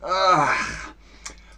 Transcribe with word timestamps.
Ach. 0.00 0.92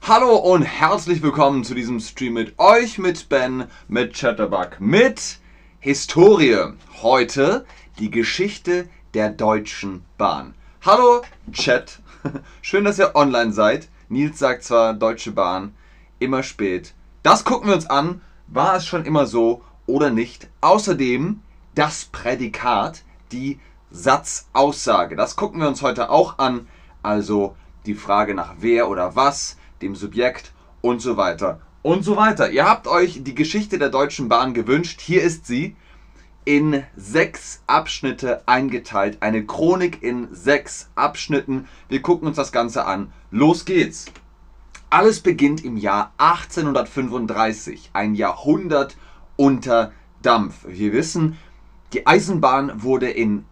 Hallo 0.02 0.34
und 0.34 0.62
herzlich 0.62 1.22
willkommen 1.22 1.62
zu 1.62 1.74
diesem 1.74 2.00
Stream 2.00 2.32
mit 2.32 2.58
euch, 2.58 2.98
mit 2.98 3.28
Ben, 3.28 3.66
mit 3.86 4.14
Chatterbug, 4.14 4.80
mit 4.80 5.38
Historie. 5.78 6.72
Heute 7.00 7.64
die 7.98 8.10
Geschichte 8.10 8.88
der 9.14 9.30
Deutschen 9.30 10.04
Bahn. 10.18 10.54
Hallo 10.84 11.22
Chat, 11.52 12.00
schön, 12.62 12.84
dass 12.84 12.98
ihr 12.98 13.14
online 13.14 13.52
seid. 13.52 13.88
Nils 14.08 14.38
sagt 14.38 14.64
zwar 14.64 14.94
Deutsche 14.94 15.30
Bahn, 15.30 15.76
immer 16.18 16.42
spät. 16.42 16.94
Das 17.22 17.44
gucken 17.44 17.68
wir 17.68 17.76
uns 17.76 17.86
an. 17.86 18.20
War 18.52 18.74
es 18.74 18.84
schon 18.84 19.04
immer 19.04 19.26
so 19.26 19.62
oder 19.86 20.10
nicht? 20.10 20.48
Außerdem 20.60 21.40
das 21.76 22.06
Prädikat, 22.06 23.04
die 23.30 23.60
Satzaussage. 23.92 25.14
Das 25.14 25.36
gucken 25.36 25.60
wir 25.60 25.68
uns 25.68 25.82
heute 25.82 26.10
auch 26.10 26.38
an. 26.38 26.66
Also 27.00 27.54
die 27.86 27.94
Frage 27.94 28.34
nach 28.34 28.56
wer 28.58 28.90
oder 28.90 29.14
was, 29.14 29.56
dem 29.82 29.94
Subjekt 29.94 30.52
und 30.80 31.00
so 31.00 31.16
weiter 31.16 31.60
und 31.82 32.04
so 32.04 32.16
weiter. 32.16 32.50
Ihr 32.50 32.68
habt 32.68 32.88
euch 32.88 33.22
die 33.22 33.36
Geschichte 33.36 33.78
der 33.78 33.88
Deutschen 33.88 34.28
Bahn 34.28 34.52
gewünscht. 34.52 35.00
Hier 35.00 35.22
ist 35.22 35.46
sie 35.46 35.76
in 36.44 36.82
sechs 36.96 37.62
Abschnitte 37.68 38.42
eingeteilt. 38.46 39.18
Eine 39.20 39.46
Chronik 39.46 40.02
in 40.02 40.26
sechs 40.32 40.90
Abschnitten. 40.96 41.68
Wir 41.88 42.02
gucken 42.02 42.26
uns 42.26 42.36
das 42.36 42.50
Ganze 42.50 42.84
an. 42.84 43.12
Los 43.30 43.64
geht's. 43.64 44.06
Alles 44.92 45.20
beginnt 45.20 45.64
im 45.64 45.76
Jahr 45.76 46.12
1835, 46.18 47.90
ein 47.92 48.16
Jahrhundert 48.16 48.96
unter 49.36 49.92
Dampf. 50.20 50.64
Wir 50.66 50.92
wissen, 50.92 51.38
die 51.92 52.08
Eisenbahn 52.08 52.82
wurde 52.82 53.08
in 53.08 53.44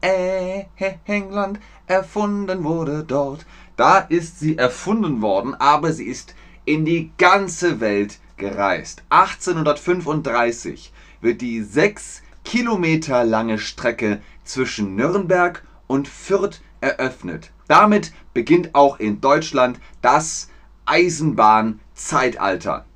England 1.06 1.60
erfunden, 1.86 2.64
wurde 2.64 3.04
dort. 3.04 3.46
Da 3.76 3.98
ist 3.98 4.40
sie 4.40 4.58
erfunden 4.58 5.22
worden, 5.22 5.54
aber 5.54 5.92
sie 5.92 6.06
ist 6.06 6.34
in 6.64 6.84
die 6.84 7.12
ganze 7.18 7.78
Welt 7.78 8.18
gereist. 8.36 9.04
1835 9.10 10.92
wird 11.20 11.40
die 11.40 11.62
sechs 11.62 12.22
Kilometer 12.44 13.22
lange 13.22 13.60
Strecke 13.60 14.20
zwischen 14.42 14.96
Nürnberg 14.96 15.62
und 15.86 16.08
Fürth 16.08 16.60
eröffnet. 16.80 17.52
Damit 17.68 18.12
beginnt 18.34 18.74
auch 18.74 18.98
in 18.98 19.20
Deutschland 19.20 19.78
das 20.02 20.48
Eisenbahnzeitalter. 20.88 22.86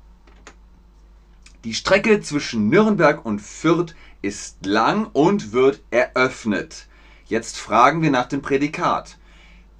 Die 1.63 1.75
Strecke 1.75 2.21
zwischen 2.21 2.67
Nürnberg 2.67 3.23
und 3.23 3.39
Fürth 3.39 3.95
ist 4.23 4.65
lang 4.65 5.07
und 5.13 5.53
wird 5.53 5.81
eröffnet. 5.91 6.87
Jetzt 7.27 7.59
fragen 7.59 8.01
wir 8.01 8.09
nach 8.09 8.25
dem 8.25 8.41
Prädikat. 8.41 9.17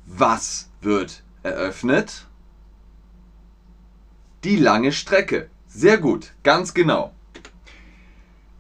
Was 0.06 0.70
wird 0.82 1.24
eröffnet? 1.42 2.28
Die 4.44 4.58
lange 4.58 4.92
Strecke. 4.92 5.50
Sehr 5.68 5.98
gut, 5.98 6.34
ganz 6.44 6.74
genau. 6.76 7.14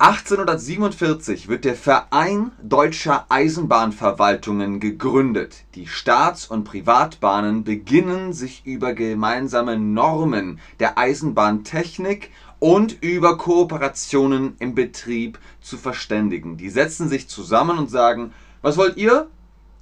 1847 0.03 1.47
wird 1.47 1.63
der 1.63 1.75
Verein 1.75 2.51
Deutscher 2.61 3.25
Eisenbahnverwaltungen 3.29 4.81
gegründet. 4.81 5.63
Die 5.75 5.87
Staats- 5.87 6.45
und 6.45 6.65
Privatbahnen 6.65 7.63
beginnen 7.63 8.33
sich 8.33 8.65
über 8.65 8.91
gemeinsame 8.91 9.79
Normen 9.79 10.59
der 10.81 10.97
Eisenbahntechnik 10.97 12.31
und 12.59 13.01
über 13.01 13.37
Kooperationen 13.37 14.57
im 14.59 14.75
Betrieb 14.75 15.39
zu 15.61 15.77
verständigen. 15.77 16.57
Die 16.57 16.69
setzen 16.69 17.07
sich 17.07 17.29
zusammen 17.29 17.77
und 17.77 17.89
sagen, 17.89 18.33
was 18.61 18.75
wollt 18.75 18.97
ihr? 18.97 19.27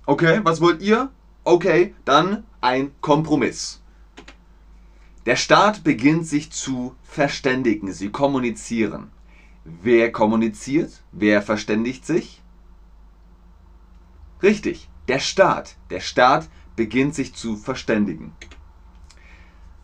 Okay, 0.06 0.42
was 0.44 0.62
wollt 0.62 0.84
ihr? 0.84 1.10
Okay, 1.44 1.96
dann 2.06 2.44
ein 2.62 2.92
Kompromiss. 3.02 3.82
Der 5.26 5.36
Staat 5.36 5.84
beginnt 5.84 6.28
sich 6.28 6.52
zu 6.52 6.94
verständigen, 7.02 7.92
sie 7.92 8.12
kommunizieren. 8.12 9.10
Wer 9.64 10.12
kommuniziert? 10.12 11.04
Wer 11.12 11.42
verständigt 11.42 12.06
sich? 12.06 12.42
Richtig, 14.42 14.90
der 15.08 15.20
Staat. 15.20 15.76
Der 15.90 16.00
Staat 16.00 16.50
beginnt 16.76 17.14
sich 17.14 17.36
zu 17.36 17.56
verständigen. 17.56 18.34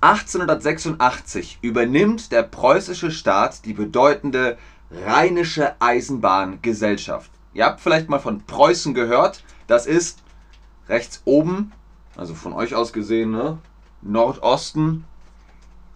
1886 0.01 1.59
übernimmt 1.61 2.31
der 2.31 2.43
preußische 2.43 3.11
Staat 3.11 3.65
die 3.65 3.73
bedeutende 3.73 4.57
Rheinische 4.89 5.75
Eisenbahngesellschaft. 5.81 7.29
Ihr 7.53 7.65
habt 7.65 7.81
vielleicht 7.81 8.09
mal 8.09 8.19
von 8.19 8.44
Preußen 8.44 8.94
gehört. 8.94 9.44
Das 9.67 9.85
ist 9.85 10.23
rechts 10.88 11.21
oben, 11.25 11.71
also 12.15 12.35
von 12.35 12.53
euch 12.53 12.73
aus 12.73 12.94
gesehen, 12.94 13.31
ne? 13.31 13.57
Nordosten 14.01 15.03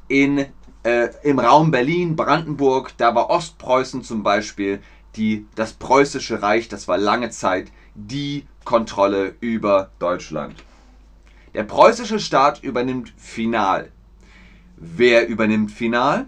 in 0.07 0.47
äh, 0.83 1.09
im 1.23 1.39
Raum 1.39 1.71
Berlin, 1.71 2.15
Brandenburg, 2.15 2.93
da 2.97 3.13
war 3.15 3.29
Ostpreußen 3.29 4.03
zum 4.03 4.23
Beispiel 4.23 4.81
die, 5.15 5.45
das 5.55 5.73
preußische 5.73 6.41
Reich, 6.41 6.67
das 6.69 6.87
war 6.87 6.97
lange 6.97 7.29
Zeit 7.29 7.71
die 7.95 8.45
Kontrolle 8.63 9.35
über 9.39 9.91
Deutschland. 9.99 10.63
Der 11.53 11.63
preußische 11.63 12.19
Staat 12.19 12.63
übernimmt 12.63 13.13
final. 13.17 13.91
Wer 14.77 15.27
übernimmt 15.27 15.71
final? 15.71 16.27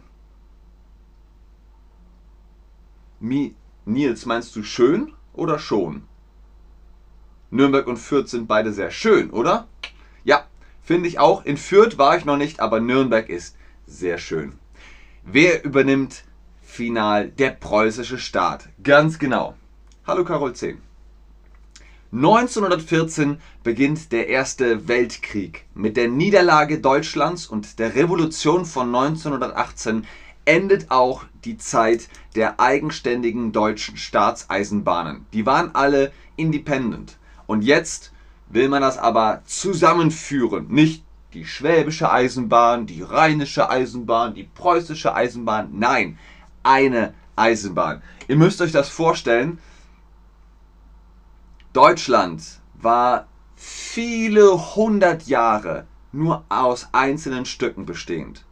Mi 3.19 3.55
Nils, 3.85 4.25
meinst 4.25 4.55
du 4.55 4.63
schön 4.63 5.13
oder 5.33 5.59
schon? 5.59 6.03
Nürnberg 7.51 7.87
und 7.87 7.97
Fürth 7.97 8.27
sind 8.27 8.47
beide 8.47 8.73
sehr 8.73 8.91
schön, 8.91 9.29
oder? 9.29 9.67
Ja, 10.23 10.45
finde 10.81 11.07
ich 11.07 11.19
auch. 11.19 11.45
In 11.45 11.57
Fürth 11.57 11.97
war 11.97 12.17
ich 12.17 12.25
noch 12.25 12.37
nicht, 12.37 12.59
aber 12.59 12.79
Nürnberg 12.79 13.29
ist 13.29 13.55
sehr 13.93 14.17
schön. 14.17 14.53
Wer 15.23 15.63
übernimmt 15.63 16.23
final? 16.61 17.29
Der 17.29 17.51
preußische 17.51 18.17
Staat. 18.17 18.69
Ganz 18.81 19.19
genau. 19.19 19.55
Hallo 20.05 20.25
Carol 20.25 20.53
10. 20.53 20.81
1914 22.11 23.37
beginnt 23.63 24.11
der 24.11 24.27
Erste 24.27 24.87
Weltkrieg. 24.87 25.65
Mit 25.73 25.97
der 25.97 26.07
Niederlage 26.07 26.79
Deutschlands 26.79 27.47
und 27.47 27.79
der 27.79 27.95
Revolution 27.95 28.65
von 28.65 28.93
1918 28.93 30.05
endet 30.45 30.91
auch 30.91 31.23
die 31.45 31.57
Zeit 31.57 32.09
der 32.35 32.59
eigenständigen 32.59 33.51
deutschen 33.51 33.97
Staatseisenbahnen. 33.97 35.25
Die 35.33 35.45
waren 35.45 35.73
alle 35.73 36.11
independent. 36.35 37.17
Und 37.47 37.61
jetzt 37.63 38.11
will 38.49 38.69
man 38.69 38.81
das 38.81 38.97
aber 38.97 39.41
zusammenführen. 39.45 40.67
Nicht 40.67 41.03
die 41.33 41.45
schwäbische 41.45 42.11
Eisenbahn, 42.11 42.85
die 42.85 43.01
rheinische 43.01 43.69
Eisenbahn, 43.69 44.33
die 44.33 44.44
preußische 44.44 45.16
Eisenbahn. 45.16 45.69
Nein, 45.73 46.17
eine 46.61 47.13
Eisenbahn. 47.35 48.01
Ihr 48.27 48.35
müsst 48.35 48.61
euch 48.61 48.71
das 48.71 48.89
vorstellen. 48.89 49.59
Deutschland 51.73 52.44
war 52.75 53.27
viele 53.55 54.75
hundert 54.75 55.23
Jahre 55.23 55.88
nur 56.11 56.44
aus 56.49 56.89
einzelnen 56.91 57.45
Stücken 57.45 57.85
bestehend. 57.85 58.45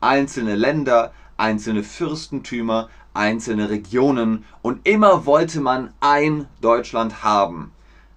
Einzelne 0.00 0.56
Länder, 0.56 1.12
einzelne 1.36 1.82
Fürstentümer, 1.82 2.88
einzelne 3.12 3.68
Regionen 3.68 4.44
und 4.62 4.86
immer 4.88 5.26
wollte 5.26 5.60
man 5.60 5.92
ein 6.00 6.46
Deutschland 6.62 7.22
haben. 7.22 7.72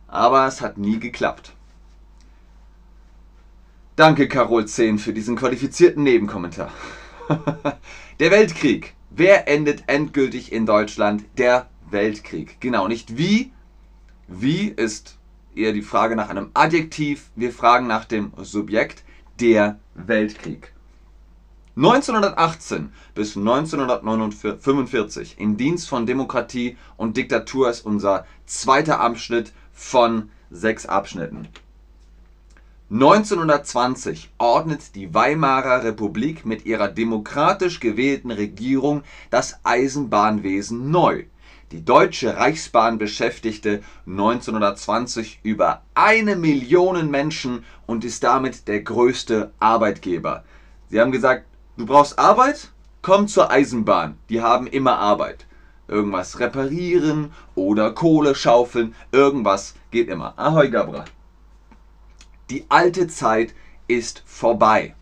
Aber 0.07 0.47
es 0.47 0.61
hat 0.61 0.77
nie 0.77 0.99
geklappt. 0.99 1.54
Danke, 3.95 4.27
Carol 4.27 4.65
10, 4.65 4.99
für 4.99 5.13
diesen 5.13 5.37
qualifizierten 5.37 6.03
Nebenkommentar. 6.03 6.69
Der 8.19 8.29
Weltkrieg. 8.29 8.93
Wer 9.09 9.47
endet 9.47 9.85
endgültig 9.87 10.51
in 10.51 10.65
Deutschland? 10.65 11.23
Der 11.37 11.69
Weltkrieg. 11.89 12.59
Genau, 12.59 12.89
nicht 12.89 13.17
wie. 13.17 13.53
Wie 14.27 14.67
ist 14.67 15.17
eher 15.55 15.71
die 15.71 15.81
Frage 15.81 16.17
nach 16.17 16.27
einem 16.27 16.49
Adjektiv. 16.53 17.29
Wir 17.37 17.53
fragen 17.53 17.87
nach 17.87 18.03
dem 18.03 18.33
Subjekt. 18.41 19.05
Der 19.39 19.79
Weltkrieg. 19.93 20.73
1918 21.77 22.91
bis 23.13 23.37
1945 23.37 25.39
in 25.39 25.55
Dienst 25.55 25.87
von 25.87 26.05
Demokratie 26.05 26.75
und 26.97 27.15
Diktatur 27.15 27.69
ist 27.69 27.85
unser 27.85 28.25
zweiter 28.45 28.99
Abschnitt 28.99 29.53
von 29.71 30.31
sechs 30.51 30.85
Abschnitten. 30.85 31.47
1920 32.91 34.29
ordnet 34.37 34.93
die 34.93 35.11
Weimarer 35.11 35.83
Republik 35.83 36.45
mit 36.45 36.67
ihrer 36.67 36.87
demokratisch 36.87 37.79
gewählten 37.79 38.29
Regierung 38.29 39.01
das 39.31 39.59
Eisenbahnwesen 39.63 40.91
neu. 40.91 41.23
Die 41.71 41.83
Deutsche 41.83 42.37
Reichsbahn 42.37 42.99
beschäftigte 42.99 43.81
1920 44.05 45.39
über 45.41 45.81
eine 45.95 46.35
Million 46.35 47.09
Menschen 47.09 47.65
und 47.87 48.05
ist 48.05 48.23
damit 48.23 48.67
der 48.67 48.81
größte 48.81 49.51
Arbeitgeber. 49.59 50.43
Sie 50.91 51.01
haben 51.01 51.11
gesagt, 51.11 51.45
du 51.77 51.87
brauchst 51.87 52.19
Arbeit? 52.19 52.69
Komm 53.01 53.27
zur 53.27 53.49
Eisenbahn, 53.49 54.19
die 54.29 54.41
haben 54.41 54.67
immer 54.67 54.99
Arbeit. 54.99 55.47
irgendwas 55.87 56.39
reparieren 56.39 57.31
oder 57.55 57.91
Kohle 57.91 58.35
schaufeln. 58.35 58.95
Irgendwas 59.11 59.75
geht 59.91 60.07
immer. 60.07 60.33
Ahoi 60.37 60.69
Gabra. 60.69 61.05
Die 62.49 62.65
alte 62.69 63.07
Zeit 63.07 63.55
ist 63.87 64.21
vorbei. 64.25 64.95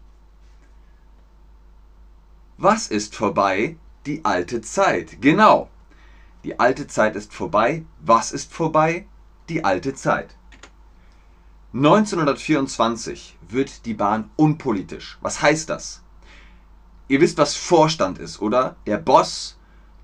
Was 2.58 2.88
ist 2.88 3.16
vorbei? 3.16 3.76
Die 4.06 4.24
alte 4.24 4.62
Zeit. 4.62 5.22
Genau. 5.22 5.70
Die 6.46 6.60
alte 6.60 6.88
Zeit 6.88 7.16
ist 7.16 7.34
vorbei. 7.34 7.86
Was 8.00 8.32
ist 8.32 8.54
vorbei? 8.54 9.06
Die 9.50 9.66
alte 9.66 9.94
Zeit. 9.94 10.36
1924 11.74 13.38
wird 13.50 13.86
die 13.86 13.94
Bahn 13.94 14.30
unpolitisch. 14.38 15.18
Was 15.22 15.42
heißt 15.42 15.70
das? 15.70 16.02
Ihr 17.10 17.20
wisst, 17.20 17.38
was 17.38 17.56
Vorstand 17.56 18.20
ist, 18.20 18.42
oder? 18.42 18.78
Der 18.86 18.98
Boss 18.98 19.58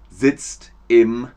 sitzt 0.09 0.73
im 0.87 1.29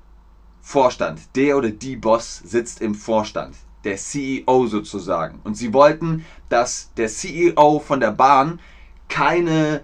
Vorstand. 0.60 1.20
Der 1.36 1.56
oder 1.56 1.70
die 1.70 1.96
Boss 1.96 2.38
sitzt 2.38 2.80
im 2.80 2.94
Vorstand. 2.94 3.56
Der 3.84 3.96
CEO 3.96 4.66
sozusagen. 4.66 5.40
Und 5.44 5.56
sie 5.56 5.72
wollten, 5.72 6.24
dass 6.48 6.92
der 6.96 7.08
CEO 7.08 7.78
von 7.80 8.00
der 8.00 8.12
Bahn 8.12 8.60
keine 9.08 9.82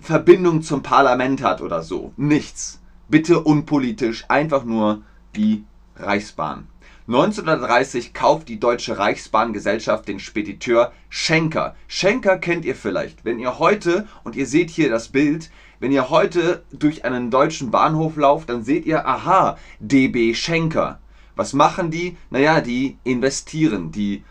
Verbindung 0.00 0.62
zum 0.62 0.82
Parlament 0.82 1.42
hat 1.42 1.60
oder 1.60 1.82
so. 1.82 2.12
Nichts. 2.16 2.80
Bitte 3.08 3.40
unpolitisch, 3.40 4.24
einfach 4.28 4.64
nur 4.64 5.02
die 5.34 5.64
Reichsbahn. 5.96 6.68
1930 7.08 8.12
kauft 8.12 8.50
die 8.50 8.60
Deutsche 8.60 8.98
Reichsbahngesellschaft 8.98 10.06
den 10.06 10.20
Spediteur 10.20 10.92
Schenker. 11.08 11.74
Schenker 11.86 12.36
kennt 12.36 12.66
ihr 12.66 12.74
vielleicht. 12.74 13.24
Wenn 13.24 13.38
ihr 13.38 13.58
heute, 13.58 14.06
und 14.24 14.36
ihr 14.36 14.46
seht 14.46 14.68
hier 14.68 14.90
das 14.90 15.08
Bild, 15.08 15.50
wenn 15.80 15.90
ihr 15.90 16.10
heute 16.10 16.64
durch 16.70 17.06
einen 17.06 17.30
deutschen 17.30 17.70
Bahnhof 17.70 18.16
lauft, 18.16 18.50
dann 18.50 18.62
seht 18.62 18.84
ihr, 18.84 19.06
aha, 19.06 19.56
DB 19.80 20.34
Schenker. 20.34 20.98
Was 21.38 21.52
machen 21.52 21.92
die? 21.92 22.16
Naja, 22.30 22.60
die 22.60 22.98
investieren. 23.04 23.92
Die 23.92 24.24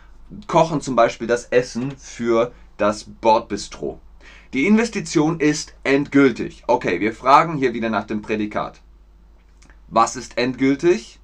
kochen 0.46 0.82
zum 0.82 0.94
Beispiel 0.94 1.26
das 1.26 1.46
Essen 1.46 1.96
für 1.96 2.52
das 2.76 3.04
Bordbistro. 3.04 3.98
Die 4.52 4.66
Investition 4.66 5.40
ist 5.40 5.74
endgültig. 5.84 6.64
Okay, 6.66 7.00
wir 7.00 7.14
fragen 7.14 7.56
hier 7.56 7.72
wieder 7.72 7.88
nach 7.88 8.04
dem 8.04 8.20
Prädikat. 8.20 8.82
Was 9.86 10.16
ist 10.16 10.36
endgültig? 10.36 11.18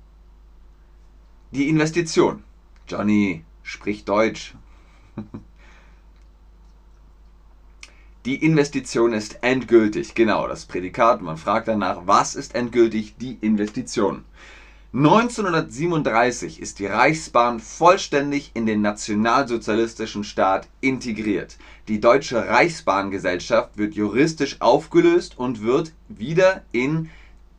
Die 1.50 1.68
Investition. 1.68 2.44
Johnny, 2.88 3.44
sprich 3.62 4.06
Deutsch. 4.06 4.54
Die 8.24 8.42
Investition 8.42 9.12
ist 9.12 9.42
endgültig. 9.42 10.14
Genau, 10.14 10.48
das 10.48 10.64
Prädikat. 10.64 11.20
Man 11.20 11.36
fragt 11.36 11.68
danach, 11.68 12.06
was 12.06 12.34
ist 12.34 12.54
endgültig 12.54 13.16
die 13.18 13.36
Investition? 13.42 14.24
1937 14.96 16.62
ist 16.62 16.78
die 16.78 16.86
Reichsbahn 16.86 17.58
vollständig 17.58 18.52
in 18.54 18.64
den 18.64 18.80
nationalsozialistischen 18.80 20.22
Staat 20.22 20.68
integriert. 20.80 21.56
Die 21.88 21.98
Deutsche 21.98 22.46
Reichsbahngesellschaft 22.46 23.76
wird 23.76 23.94
juristisch 23.94 24.60
aufgelöst 24.60 25.36
und 25.36 25.62
wird 25.62 25.92
wieder 26.08 26.62
in 26.70 27.10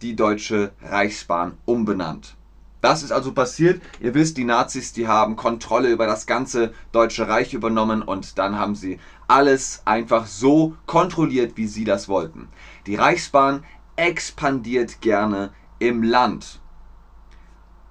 die 0.01 0.15
Deutsche 0.15 0.71
Reichsbahn 0.81 1.57
umbenannt. 1.65 2.37
Das 2.79 3.03
ist 3.03 3.11
also 3.11 3.33
passiert. 3.33 3.81
Ihr 3.99 4.13
wisst, 4.13 4.37
die 4.37 4.45
Nazis, 4.45 4.93
die 4.93 5.09
haben 5.09 5.35
Kontrolle 5.35 5.91
über 5.91 6.07
das 6.07 6.27
ganze 6.27 6.71
Deutsche 6.93 7.27
Reich 7.27 7.53
übernommen 7.53 8.01
und 8.01 8.37
dann 8.37 8.57
haben 8.57 8.75
sie 8.75 8.97
alles 9.27 9.81
einfach 9.83 10.25
so 10.25 10.77
kontrolliert, 10.85 11.57
wie 11.57 11.67
sie 11.67 11.83
das 11.83 12.07
wollten. 12.07 12.47
Die 12.87 12.95
Reichsbahn 12.95 13.65
expandiert 13.97 15.01
gerne 15.01 15.51
im 15.79 16.01
Land. 16.01 16.61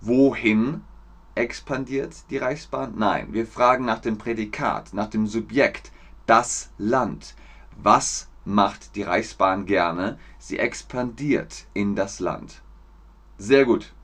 Wohin 0.07 0.83
expandiert 1.35 2.29
die 2.29 2.37
Reichsbahn? 2.37 2.93
Nein, 2.95 3.33
wir 3.33 3.47
fragen 3.47 3.87
nach 3.87 4.01
dem 4.01 4.19
Prädikat, 4.19 4.93
nach 4.93 5.09
dem 5.09 5.27
Subjekt, 5.27 5.93
das 6.27 6.71
Land. 6.77 7.35
Was 7.83 8.29
macht 8.45 8.97
die 8.97 9.03
Reichsbahn 9.03 9.65
gerne? 9.65 10.19
Sie 10.39 10.59
expandiert 10.59 11.65
in 11.73 11.97
das 11.97 12.21
Land. 12.21 12.61
Sehr 13.39 13.65
gut. 13.65 13.95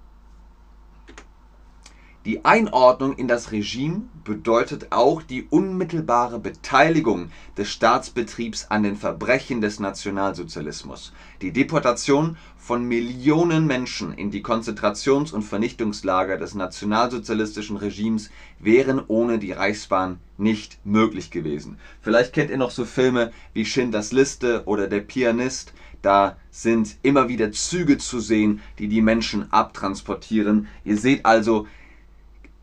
Die 2.26 2.44
Einordnung 2.44 3.16
in 3.16 3.28
das 3.28 3.50
Regime 3.50 4.02
bedeutet 4.24 4.88
auch 4.90 5.22
die 5.22 5.46
unmittelbare 5.48 6.38
Beteiligung 6.38 7.30
des 7.56 7.70
Staatsbetriebs 7.70 8.66
an 8.68 8.82
den 8.82 8.96
Verbrechen 8.96 9.62
des 9.62 9.80
Nationalsozialismus. 9.80 11.14
Die 11.40 11.50
Deportation 11.50 12.36
von 12.58 12.84
Millionen 12.84 13.66
Menschen 13.66 14.12
in 14.12 14.30
die 14.30 14.42
Konzentrations- 14.42 15.32
und 15.32 15.44
Vernichtungslager 15.44 16.36
des 16.36 16.54
nationalsozialistischen 16.54 17.78
Regimes 17.78 18.28
wären 18.58 19.00
ohne 19.08 19.38
die 19.38 19.52
Reichsbahn 19.52 20.18
nicht 20.36 20.78
möglich 20.84 21.30
gewesen. 21.30 21.78
Vielleicht 22.02 22.34
kennt 22.34 22.50
ihr 22.50 22.58
noch 22.58 22.70
so 22.70 22.84
Filme 22.84 23.32
wie 23.54 23.64
Schindlers 23.64 24.12
Liste 24.12 24.64
oder 24.66 24.88
Der 24.88 25.00
Pianist. 25.00 25.72
Da 26.02 26.36
sind 26.50 26.96
immer 27.02 27.28
wieder 27.28 27.52
Züge 27.52 27.96
zu 27.96 28.20
sehen, 28.20 28.60
die 28.78 28.88
die 28.88 29.02
Menschen 29.02 29.50
abtransportieren. 29.52 30.66
Ihr 30.84 30.98
seht 30.98 31.24
also, 31.24 31.66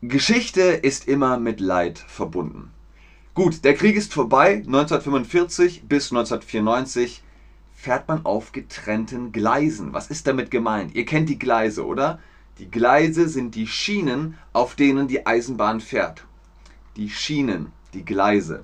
Geschichte 0.00 0.60
ist 0.62 1.08
immer 1.08 1.40
mit 1.40 1.58
Leid 1.58 1.98
verbunden. 1.98 2.70
Gut, 3.34 3.64
der 3.64 3.74
Krieg 3.74 3.96
ist 3.96 4.14
vorbei. 4.14 4.62
1945 4.64 5.88
bis 5.88 6.12
1994 6.12 7.24
fährt 7.74 8.06
man 8.06 8.24
auf 8.24 8.52
getrennten 8.52 9.32
Gleisen. 9.32 9.92
Was 9.92 10.08
ist 10.08 10.28
damit 10.28 10.52
gemeint? 10.52 10.94
Ihr 10.94 11.04
kennt 11.04 11.28
die 11.28 11.38
Gleise, 11.38 11.84
oder? 11.84 12.20
Die 12.60 12.70
Gleise 12.70 13.28
sind 13.28 13.56
die 13.56 13.66
Schienen, 13.66 14.38
auf 14.52 14.76
denen 14.76 15.08
die 15.08 15.26
Eisenbahn 15.26 15.80
fährt. 15.80 16.24
Die 16.96 17.10
Schienen, 17.10 17.72
die 17.92 18.04
Gleise. 18.04 18.62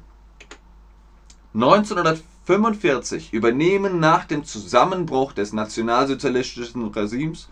1945 1.54 3.32
übernehmen 3.32 3.98
nach 3.98 4.24
dem 4.24 4.44
Zusammenbruch 4.44 5.32
des 5.32 5.52
nationalsozialistischen 5.52 6.86
Regimes 6.92 7.48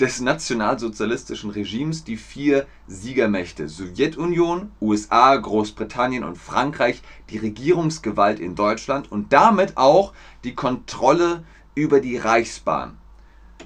des 0.00 0.20
nationalsozialistischen 0.20 1.50
Regimes 1.50 2.04
die 2.04 2.16
vier 2.16 2.66
Siegermächte 2.86 3.68
Sowjetunion, 3.68 4.72
USA, 4.80 5.36
Großbritannien 5.36 6.24
und 6.24 6.38
Frankreich 6.38 7.02
die 7.28 7.38
Regierungsgewalt 7.38 8.40
in 8.40 8.54
Deutschland 8.54 9.12
und 9.12 9.32
damit 9.32 9.76
auch 9.76 10.14
die 10.42 10.54
Kontrolle 10.54 11.44
über 11.74 12.00
die 12.00 12.16
Reichsbahn. 12.16 12.96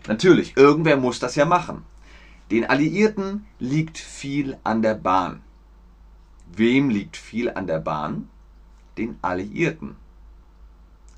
Natürlich, 0.08 0.56
irgendwer 0.56 0.96
muss 0.96 1.20
das 1.20 1.36
ja 1.36 1.44
machen. 1.44 1.84
Den 2.50 2.64
Alliierten 2.64 3.46
liegt 3.58 3.96
viel 3.96 4.58
an 4.64 4.82
der 4.82 4.94
Bahn. 4.94 5.40
Wem 6.52 6.90
liegt 6.90 7.16
viel 7.16 7.50
an 7.50 7.66
der 7.66 7.78
Bahn? 7.78 8.28
Den 8.98 9.18
Alliierten. 9.22 9.96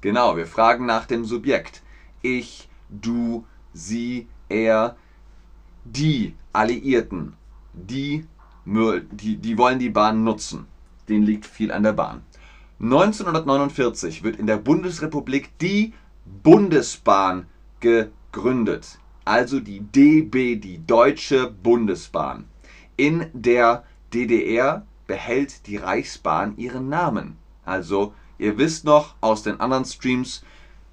Genau, 0.03 0.37
wir 0.37 0.47
fragen 0.47 0.87
nach 0.87 1.07
dem 1.07 1.25
Subjekt. 1.25 1.83
Ich, 2.23 2.69
du, 2.89 3.45
sie, 3.73 4.29
er, 4.49 4.97
die 5.93 6.35
Alliierten, 6.53 7.35
die, 7.73 8.27
die, 8.65 9.37
die 9.37 9.59
wollen 9.59 9.79
die 9.79 9.91
Bahn 9.91 10.25
nutzen. 10.25 10.67
Denen 11.09 11.25
liegt 11.25 11.47
viel 11.47 11.71
an 11.71 11.83
der 11.83 11.93
Bahn. 11.93 12.23
1949 12.81 14.23
wird 14.23 14.37
in 14.37 14.47
der 14.47 14.59
Bundesrepublik 14.59 15.57
die 15.59 15.95
Bundesbahn 16.43 17.47
gegründet. 17.81 18.99
Also 19.25 19.61
die 19.61 19.81
DB, 19.81 20.57
die 20.57 20.85
Deutsche 20.87 21.51
Bundesbahn. 21.51 22.45
In 22.97 23.27
der 23.33 23.85
DDR 24.13 24.87
behält 25.07 25.67
die 25.67 25.77
Reichsbahn 25.77 26.57
ihren 26.57 26.89
Namen. 26.89 27.37
Also, 27.65 28.15
ihr 28.39 28.59
wisst 28.59 28.85
noch 28.85 29.15
aus 29.21 29.43
den 29.43 29.61
anderen 29.61 29.85
Streams, 29.85 30.43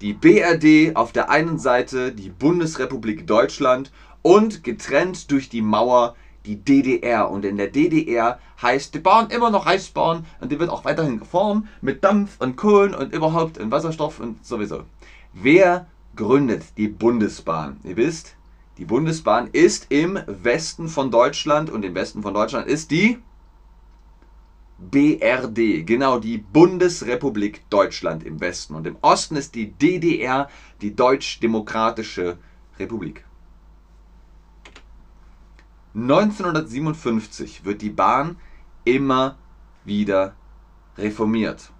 die 0.00 0.12
BRD 0.12 0.96
auf 0.96 1.12
der 1.12 1.30
einen 1.30 1.58
Seite, 1.58 2.12
die 2.12 2.30
Bundesrepublik 2.30 3.26
Deutschland 3.26 3.92
und 4.24 4.64
getrennt 4.64 5.30
durch 5.30 5.50
die 5.50 5.60
Mauer 5.60 6.16
die 6.46 6.56
DDR. 6.56 7.30
Und 7.30 7.44
in 7.44 7.58
der 7.58 7.68
DDR 7.68 8.40
heißt 8.60 8.94
die 8.94 8.98
Bahn 8.98 9.28
immer 9.28 9.50
noch 9.50 9.66
Reichsbahn 9.66 10.24
und 10.40 10.50
die 10.50 10.58
wird 10.58 10.70
auch 10.70 10.84
weiterhin 10.84 11.18
gefahren 11.18 11.68
mit 11.82 12.02
Dampf 12.02 12.40
und 12.40 12.56
Kohlen 12.56 12.94
und 12.94 13.12
überhaupt 13.12 13.58
und 13.58 13.70
Wasserstoff 13.70 14.20
und 14.20 14.44
sowieso. 14.44 14.84
Wer 15.34 15.86
gründet 16.16 16.64
die 16.78 16.88
Bundesbahn? 16.88 17.80
Ihr 17.84 17.98
wisst, 17.98 18.34
die 18.78 18.86
Bundesbahn 18.86 19.50
ist 19.52 19.86
im 19.90 20.18
Westen 20.26 20.88
von 20.88 21.10
Deutschland 21.10 21.68
und 21.68 21.84
im 21.84 21.94
Westen 21.94 22.22
von 22.22 22.32
Deutschland 22.32 22.66
ist 22.66 22.90
die 22.90 23.18
BRD, 24.78 25.86
genau 25.86 26.18
die 26.18 26.38
Bundesrepublik 26.38 27.68
Deutschland 27.68 28.24
im 28.24 28.40
Westen 28.40 28.74
und 28.74 28.86
im 28.86 28.96
Osten 29.02 29.36
ist 29.36 29.54
die 29.54 29.70
DDR, 29.70 30.48
die 30.80 30.96
Deutsch-Demokratische 30.96 32.38
Republik. 32.78 33.24
1957 35.94 37.64
wird 37.64 37.80
die 37.80 37.90
Bahn 37.90 38.36
immer 38.84 39.36
wieder 39.84 40.34
reformiert. 40.98 41.70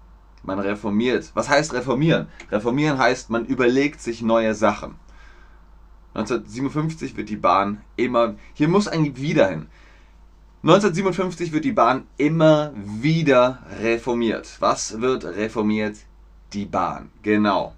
Man 0.43 0.59
reformiert. 0.59 1.31
Was 1.33 1.49
heißt 1.49 1.73
reformieren? 1.73 2.27
Reformieren 2.51 2.97
heißt, 2.97 3.29
man 3.29 3.45
überlegt 3.45 3.99
sich 4.01 4.21
neue 4.21 4.53
Sachen. 4.53 4.95
1957 6.13 7.17
wird 7.17 7.29
die 7.29 7.35
Bahn 7.35 7.81
immer, 7.97 8.35
hier 8.53 8.69
muss 8.69 8.87
eigentlich 8.87 9.21
wieder 9.21 9.49
hin. 9.49 9.67
1957 10.63 11.51
wird 11.51 11.65
die 11.65 11.73
Bahn 11.73 12.07
immer 12.17 12.71
wieder 12.75 13.63
reformiert. 13.81 14.55
Was 14.59 15.01
wird 15.01 15.25
reformiert? 15.25 15.97
Die 16.53 16.65
Bahn, 16.65 17.11
genau. 17.21 17.73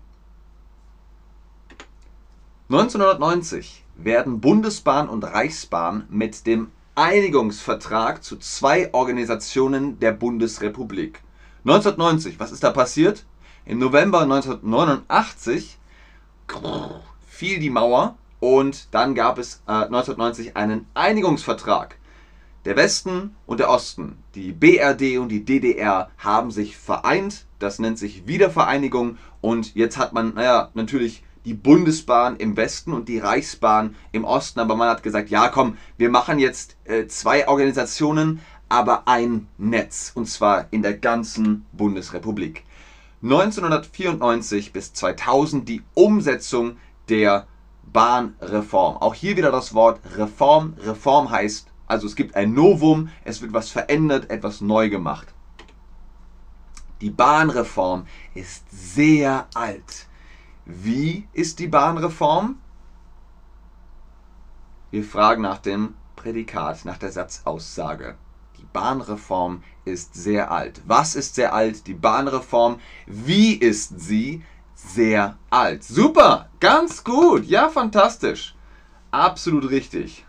1990 2.69 3.83
werden 3.97 4.39
Bundesbahn 4.39 5.09
und 5.09 5.23
Reichsbahn 5.23 6.05
mit 6.09 6.45
dem 6.45 6.71
Einigungsvertrag 6.95 8.23
zu 8.23 8.37
zwei 8.37 8.93
Organisationen 8.93 9.99
der 9.99 10.11
Bundesrepublik. 10.11 11.21
1990, 11.65 12.39
was 12.39 12.51
ist 12.51 12.63
da 12.63 12.71
passiert? 12.71 13.25
Im 13.65 13.79
November 13.79 14.21
1989 14.21 15.77
fiel 17.27 17.59
die 17.59 17.69
Mauer 17.69 18.15
und 18.39 18.87
dann 18.93 19.15
gab 19.15 19.37
es 19.37 19.61
äh, 19.67 19.71
1990 19.71 20.55
einen 20.55 20.87
Einigungsvertrag. 20.93 21.97
Der 22.65 22.75
Westen 22.75 23.35
und 23.45 23.59
der 23.59 23.69
Osten, 23.69 24.17
die 24.35 24.51
BRD 24.51 25.19
und 25.19 25.29
die 25.29 25.45
DDR 25.45 26.09
haben 26.17 26.51
sich 26.51 26.77
vereint. 26.77 27.45
Das 27.59 27.79
nennt 27.79 27.97
sich 27.97 28.27
Wiedervereinigung. 28.27 29.17
Und 29.39 29.75
jetzt 29.75 29.97
hat 29.97 30.13
man, 30.13 30.33
naja, 30.33 30.69
natürlich 30.73 31.23
die 31.47 31.53
Bundesbahn 31.53 32.35
im 32.35 32.57
Westen 32.57 32.91
und 32.91 33.07
die 33.07 33.19
Reichsbahn 33.19 33.95
im 34.11 34.25
Osten. 34.25 34.59
Aber 34.59 34.75
man 34.75 34.89
hat 34.89 35.01
gesagt, 35.01 35.29
ja 35.29 35.47
komm, 35.47 35.77
wir 35.95 36.09
machen 36.09 36.39
jetzt 36.39 36.75
äh, 36.83 37.07
zwei 37.07 37.47
Organisationen, 37.47 38.41
aber 38.67 39.07
ein 39.07 39.47
Netz. 39.57 40.11
Und 40.13 40.27
zwar 40.27 40.67
in 40.71 40.81
der 40.81 40.97
ganzen 40.97 41.65
Bundesrepublik. 41.71 42.65
1994 43.23 44.73
bis 44.73 44.91
2000 44.91 45.69
die 45.69 45.83
Umsetzung 45.93 46.75
der 47.07 47.47
Bahnreform. 47.93 48.97
Auch 48.97 49.13
hier 49.13 49.37
wieder 49.37 49.49
das 49.49 49.73
Wort 49.73 50.01
Reform. 50.17 50.73
Reform 50.83 51.31
heißt, 51.31 51.69
also 51.87 52.07
es 52.07 52.17
gibt 52.17 52.35
ein 52.35 52.53
Novum, 52.53 53.07
es 53.23 53.41
wird 53.41 53.53
was 53.53 53.69
verändert, 53.69 54.29
etwas 54.29 54.59
neu 54.59 54.89
gemacht. 54.89 55.33
Die 56.99 57.09
Bahnreform 57.09 58.05
ist 58.35 58.65
sehr 58.69 59.47
alt. 59.53 60.07
Wie 60.69 61.25
ist 61.31 61.59
die 61.59 61.69
Bahnreform? 61.69 62.57
Wir 64.91 65.05
fragen 65.05 65.41
nach 65.41 65.59
dem 65.59 65.93
Prädikat, 66.17 66.83
nach 66.83 66.97
der 66.97 67.13
Satzaussage. 67.13 68.15
Die 68.57 68.65
Bahnreform 68.73 69.63
ist 69.85 70.13
sehr 70.13 70.51
alt. 70.51 70.81
Was 70.85 71.15
ist 71.15 71.35
sehr 71.35 71.53
alt? 71.53 71.87
Die 71.87 71.93
Bahnreform. 71.93 72.81
Wie 73.05 73.53
ist 73.53 73.97
sie? 74.01 74.43
Sehr 74.75 75.37
alt. 75.49 75.85
Super, 75.85 76.49
ganz 76.59 77.05
gut. 77.05 77.45
Ja, 77.45 77.69
fantastisch. 77.69 78.53
Absolut 79.09 79.69
richtig. 79.69 80.25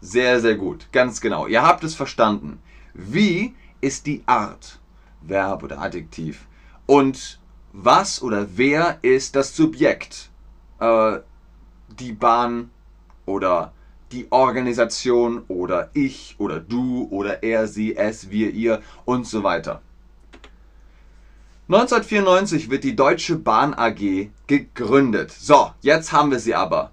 Sehr, 0.00 0.40
sehr 0.40 0.56
gut. 0.56 0.88
Ganz 0.92 1.20
genau. 1.20 1.46
Ihr 1.46 1.62
habt 1.62 1.84
es 1.84 1.94
verstanden. 1.94 2.62
Wie 2.94 3.54
ist 3.82 4.06
die 4.06 4.22
Art? 4.24 4.78
Verb 5.20 5.62
oder 5.62 5.78
Adjektiv. 5.82 6.46
Und 6.86 7.38
was 7.72 8.22
oder 8.22 8.46
wer 8.56 8.98
ist 9.02 9.36
das 9.36 9.54
Subjekt? 9.54 10.30
Äh, 10.80 11.18
die 11.88 12.12
Bahn 12.12 12.70
oder 13.26 13.72
die 14.12 14.26
Organisation 14.30 15.42
oder 15.48 15.90
ich 15.92 16.36
oder 16.38 16.60
du 16.60 17.08
oder 17.10 17.42
er, 17.42 17.68
sie, 17.68 17.96
es, 17.96 18.30
wir, 18.30 18.50
ihr 18.50 18.80
und 19.04 19.26
so 19.26 19.42
weiter. 19.42 19.82
1994 21.68 22.70
wird 22.70 22.84
die 22.84 22.96
Deutsche 22.96 23.36
Bahn 23.36 23.74
AG 23.74 24.30
gegründet. 24.46 25.30
So, 25.30 25.70
jetzt 25.82 26.12
haben 26.12 26.30
wir 26.30 26.38
sie 26.38 26.54
aber. 26.54 26.92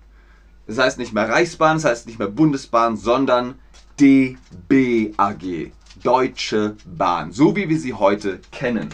Das 0.68 0.78
heißt 0.78 0.98
nicht 0.98 1.14
mehr 1.14 1.30
Reichsbahn, 1.30 1.78
das 1.78 1.86
heißt 1.86 2.08
nicht 2.08 2.20
mehr 2.20 2.28
Bundesbahn, 2.28 2.98
sondern 2.98 3.56
DBAG. 4.00 5.72
Deutsche 6.04 6.76
Bahn. 6.86 7.32
So 7.32 7.56
wie 7.56 7.70
wir 7.70 7.80
sie 7.80 7.94
heute 7.94 8.42
kennen. 8.52 8.90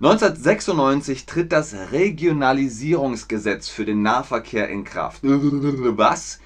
1996 0.00 1.24
tritt 1.24 1.52
das 1.52 1.72
Regionalisierungsgesetz 1.92 3.68
für 3.68 3.84
den 3.84 4.02
Nahverkehr 4.02 4.68
in 4.68 4.82
Kraft. 4.82 5.20
Was? 5.22 6.40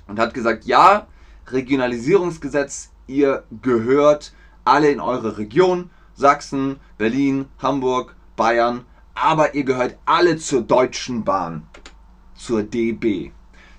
und 0.07 0.19
hat 0.19 0.35
gesagt, 0.35 0.65
ja, 0.65 1.07
Regionalisierungsgesetz 1.47 2.92
ihr 3.07 3.43
gehört 3.61 4.33
alle 4.65 4.89
in 4.89 4.99
eure 4.99 5.37
Region, 5.37 5.89
Sachsen, 6.15 6.79
Berlin, 6.97 7.45
Hamburg, 7.59 8.15
Bayern, 8.35 8.85
aber 9.15 9.55
ihr 9.55 9.63
gehört 9.63 9.97
alle 10.05 10.37
zur 10.37 10.61
Deutschen 10.61 11.23
Bahn, 11.23 11.67
zur 12.35 12.63
DB. 12.63 13.31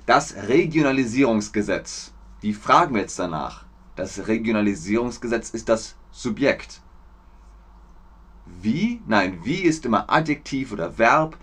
Das 0.06 0.34
Regionalisierungsgesetz, 0.48 2.12
die 2.42 2.52
fragen 2.52 2.94
wir 2.94 3.02
jetzt 3.02 3.18
danach. 3.18 3.64
Das 3.96 4.26
Regionalisierungsgesetz 4.26 5.50
ist 5.50 5.68
das 5.68 5.94
Subjekt. 6.10 6.80
Wie? 8.60 9.00
Nein, 9.06 9.40
wie 9.44 9.62
ist 9.62 9.86
immer 9.86 10.10
Adjektiv 10.12 10.72
oder 10.72 10.98
Verb. 10.98 11.36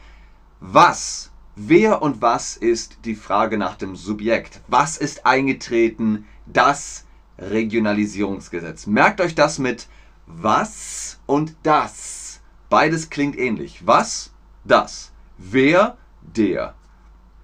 Was? 0.59 1.31
Wer 1.55 2.01
und 2.01 2.21
was 2.21 2.55
ist 2.55 2.99
die 3.05 3.15
Frage 3.15 3.57
nach 3.57 3.75
dem 3.75 3.95
Subjekt? 3.95 4.61
Was 4.67 4.97
ist 4.97 5.25
eingetreten? 5.25 6.25
Das 6.45 7.05
Regionalisierungsgesetz. 7.41 8.87
Merkt 8.87 9.19
euch 9.19 9.35
das 9.35 9.59
mit 9.59 9.87
was 10.27 11.19
und 11.25 11.55
das. 11.63 12.41
Beides 12.69 13.09
klingt 13.09 13.37
ähnlich. 13.37 13.85
Was, 13.85 14.31
das. 14.63 15.11
Wer, 15.37 15.97
der. 16.21 16.75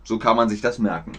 So 0.03 0.19
kann 0.19 0.37
man 0.37 0.49
sich 0.49 0.61
das 0.61 0.79
merken. 0.79 1.13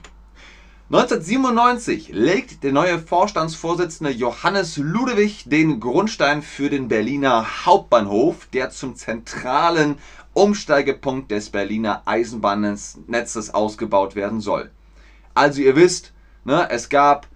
1997 0.91 2.09
legt 2.15 2.65
der 2.65 2.73
neue 2.73 2.99
Vorstandsvorsitzende 2.99 4.11
Johannes 4.11 4.79
Ludewig 4.79 5.45
den 5.45 5.81
Grundstein 5.81 6.41
für 6.41 6.71
den 6.71 6.89
Berliner 6.89 7.67
Hauptbahnhof, 7.67 8.47
der 8.55 8.71
zum 8.71 8.97
zentralen 8.97 9.99
Umsteigepunkt 10.33 11.31
des 11.31 11.51
Berliner 11.51 12.01
Eisenbahnnetzes 12.07 13.53
ausgebaut 13.53 14.15
werden 14.15 14.41
soll. 14.41 14.71
Also 15.35 15.61
ihr 15.61 15.77
wisst, 15.77 16.15
ne, 16.45 16.71
es 16.71 16.89
gab 16.89 17.27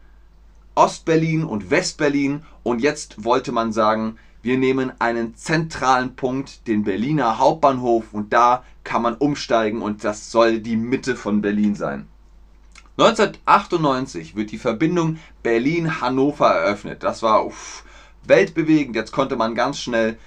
Ostberlin 0.74 1.44
und 1.44 1.70
Westberlin 1.70 2.42
und 2.62 2.80
jetzt 2.80 3.24
wollte 3.24 3.52
man 3.52 3.72
sagen, 3.72 4.18
wir 4.42 4.58
nehmen 4.58 4.92
einen 4.98 5.36
zentralen 5.36 6.16
Punkt, 6.16 6.66
den 6.66 6.82
Berliner 6.82 7.38
Hauptbahnhof 7.38 8.12
und 8.12 8.32
da 8.32 8.64
kann 8.82 9.02
man 9.02 9.14
umsteigen 9.14 9.82
und 9.82 10.02
das 10.02 10.32
soll 10.32 10.58
die 10.58 10.76
Mitte 10.76 11.14
von 11.14 11.40
Berlin 11.42 11.74
sein. 11.74 12.08
1998 12.98 14.36
wird 14.36 14.50
die 14.50 14.58
Verbindung 14.58 15.18
Berlin-Hannover 15.42 16.48
eröffnet. 16.48 17.02
Das 17.02 17.22
war 17.22 17.46
uff, 17.46 17.84
weltbewegend. 18.24 18.96
Jetzt 18.96 19.12
konnte 19.12 19.36
man 19.36 19.54
ganz 19.54 19.78
schnell 19.78 20.18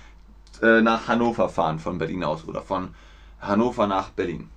äh, 0.62 0.82
nach 0.82 1.08
Hannover 1.08 1.50
fahren 1.50 1.80
von 1.80 1.98
Berlin 1.98 2.24
aus 2.24 2.48
oder 2.48 2.62
von 2.62 2.96
Hannover 3.40 3.86
nach 3.86 4.10
Berlin. 4.10 4.50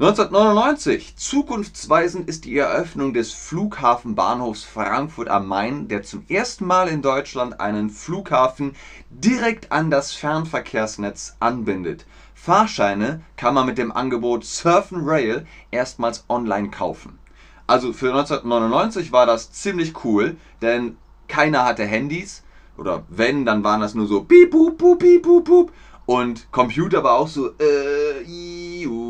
1999, 0.00 1.14
zukunftsweisend 1.16 2.26
ist 2.26 2.46
die 2.46 2.56
Eröffnung 2.56 3.12
des 3.12 3.34
Flughafenbahnhofs 3.34 4.64
Frankfurt 4.64 5.28
am 5.28 5.46
Main, 5.46 5.88
der 5.88 6.02
zum 6.02 6.24
ersten 6.26 6.64
Mal 6.64 6.88
in 6.88 7.02
Deutschland 7.02 7.60
einen 7.60 7.90
Flughafen 7.90 8.76
direkt 9.10 9.70
an 9.70 9.90
das 9.90 10.14
Fernverkehrsnetz 10.14 11.36
anbindet. 11.38 12.06
Fahrscheine 12.34 13.20
kann 13.36 13.52
man 13.52 13.66
mit 13.66 13.76
dem 13.76 13.92
Angebot 13.92 14.46
Surfen 14.46 15.02
Rail 15.04 15.46
erstmals 15.70 16.24
online 16.30 16.70
kaufen. 16.70 17.18
Also 17.66 17.92
für 17.92 18.08
1999 18.08 19.12
war 19.12 19.26
das 19.26 19.52
ziemlich 19.52 20.02
cool, 20.02 20.38
denn 20.62 20.96
keiner 21.28 21.66
hatte 21.66 21.84
Handys 21.84 22.42
oder 22.78 23.04
wenn, 23.10 23.44
dann 23.44 23.64
waren 23.64 23.82
das 23.82 23.94
nur 23.94 24.06
so 24.06 24.24
piep, 24.24 24.50
pup, 24.50 24.98
piep, 24.98 25.22
pup, 25.22 25.44
pup. 25.44 25.72
und 26.06 26.50
Computer 26.52 27.04
war 27.04 27.18
auch 27.18 27.28
so 27.28 27.50
äh, 27.58 28.22
iu. 28.26 29.09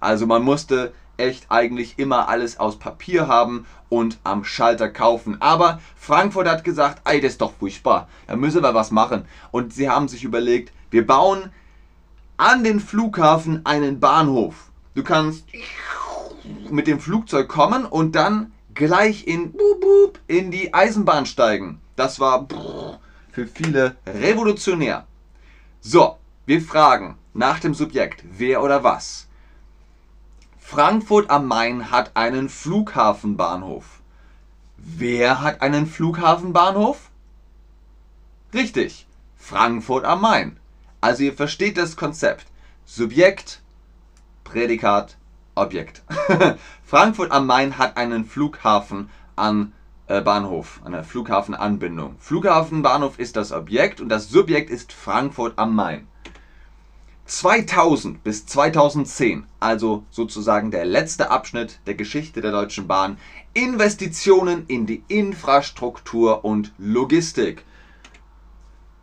Also 0.00 0.26
man 0.26 0.42
musste 0.42 0.92
echt 1.16 1.46
eigentlich 1.48 1.98
immer 1.98 2.28
alles 2.28 2.58
aus 2.58 2.78
Papier 2.78 3.28
haben 3.28 3.66
und 3.88 4.18
am 4.24 4.44
Schalter 4.44 4.88
kaufen. 4.88 5.40
Aber 5.40 5.80
Frankfurt 5.96 6.48
hat 6.48 6.64
gesagt, 6.64 7.02
ey, 7.04 7.20
das 7.20 7.32
ist 7.32 7.40
doch 7.40 7.52
furchtbar, 7.58 8.08
da 8.26 8.36
müssen 8.36 8.62
wir 8.62 8.74
was 8.74 8.90
machen. 8.90 9.24
Und 9.50 9.72
sie 9.72 9.88
haben 9.88 10.08
sich 10.08 10.24
überlegt, 10.24 10.72
wir 10.90 11.06
bauen 11.06 11.50
an 12.36 12.64
den 12.64 12.80
Flughafen 12.80 13.64
einen 13.64 14.00
Bahnhof. 14.00 14.70
Du 14.94 15.02
kannst 15.02 15.46
mit 16.70 16.86
dem 16.86 17.00
Flugzeug 17.00 17.48
kommen 17.48 17.84
und 17.84 18.14
dann 18.14 18.52
gleich 18.74 19.26
in, 19.26 19.54
in 20.26 20.50
die 20.50 20.74
Eisenbahn 20.74 21.26
steigen. 21.26 21.80
Das 21.96 22.18
war 22.18 22.46
für 23.30 23.46
viele 23.46 23.96
revolutionär. 24.06 25.06
So, 25.80 26.16
wir 26.46 26.60
fragen 26.60 27.16
nach 27.34 27.58
dem 27.58 27.74
Subjekt, 27.74 28.24
wer 28.24 28.62
oder 28.62 28.82
was. 28.84 29.26
Frankfurt 30.58 31.28
am 31.30 31.46
Main 31.46 31.90
hat 31.90 32.16
einen 32.16 32.48
Flughafenbahnhof. 32.48 34.00
Wer 34.78 35.42
hat 35.42 35.60
einen 35.60 35.86
Flughafenbahnhof? 35.86 37.10
Richtig, 38.54 39.06
Frankfurt 39.36 40.04
am 40.04 40.22
Main. 40.22 40.56
Also 41.00 41.24
ihr 41.24 41.34
versteht 41.34 41.76
das 41.76 41.96
Konzept. 41.96 42.46
Subjekt, 42.86 43.60
Prädikat, 44.44 45.16
Objekt. 45.54 46.02
Frankfurt 46.84 47.30
am 47.30 47.46
Main 47.46 47.76
hat 47.76 47.96
einen 47.96 48.24
Flughafen 48.24 49.10
an 49.36 49.72
äh, 50.06 50.20
Bahnhof, 50.20 50.80
eine 50.84 51.04
Flughafenanbindung. 51.04 52.16
Flughafenbahnhof 52.20 53.18
ist 53.18 53.36
das 53.36 53.52
Objekt 53.52 54.00
und 54.00 54.08
das 54.08 54.28
Subjekt 54.28 54.70
ist 54.70 54.92
Frankfurt 54.92 55.58
am 55.58 55.74
Main. 55.74 56.06
2000 57.26 58.22
bis 58.22 58.44
2010, 58.44 59.46
also 59.58 60.04
sozusagen 60.10 60.70
der 60.70 60.84
letzte 60.84 61.30
Abschnitt 61.30 61.80
der 61.86 61.94
Geschichte 61.94 62.42
der 62.42 62.52
Deutschen 62.52 62.86
Bahn, 62.86 63.16
Investitionen 63.54 64.66
in 64.66 64.84
die 64.84 65.02
Infrastruktur 65.08 66.44
und 66.44 66.72
Logistik. 66.76 67.64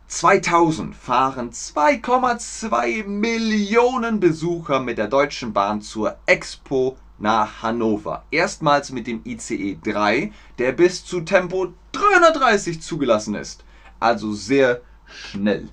2000 0.06 0.94
fahren 0.94 1.50
2,2 1.50 3.04
Millionen 3.04 4.20
Besucher 4.20 4.78
mit 4.78 4.98
der 4.98 5.08
Deutschen 5.08 5.52
Bahn 5.52 5.80
zur 5.80 6.16
Expo 6.26 6.96
nach 7.18 7.62
Hannover. 7.62 8.24
Erstmals 8.30 8.92
mit 8.92 9.06
dem 9.08 9.22
ICE 9.24 9.78
3, 9.82 10.32
der 10.58 10.72
bis 10.72 11.04
zu 11.04 11.22
Tempo 11.22 11.72
330 11.92 12.82
zugelassen 12.82 13.34
ist. 13.34 13.64
Also 13.98 14.32
sehr 14.32 14.82
schnell. 15.06 15.70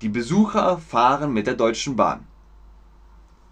Die 0.00 0.08
Besucher 0.08 0.78
fahren 0.78 1.32
mit 1.32 1.48
der 1.48 1.54
Deutschen 1.56 1.96
Bahn. 1.96 2.24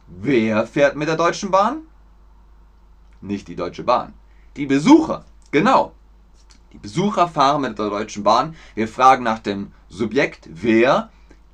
Wer 0.07 0.65
fährt 0.69 0.95
mit 0.95 1.09
der 1.09 1.17
Deutschen 1.17 1.51
Bahn? 1.51 1.79
Nicht 3.21 3.49
die 3.49 3.57
Deutsche 3.57 3.83
Bahn. 3.83 4.15
Die 4.55 4.67
Besucher. 4.67 5.25
Genau. 5.51 5.93
Die 6.73 6.79
Besucher 6.79 7.27
fahren 7.27 7.63
mit 7.63 7.77
der 7.81 7.91
Deutschen 7.91 8.23
Bahn. 8.23 8.55
Wir 8.77 8.87
fragen 8.87 9.25
nach 9.25 9.41
dem 9.41 9.73
Subjekt, 9.89 10.49
wer? 10.53 11.11